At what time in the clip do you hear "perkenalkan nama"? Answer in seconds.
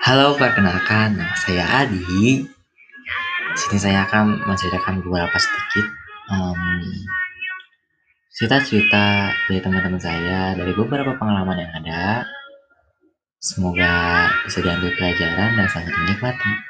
0.34-1.36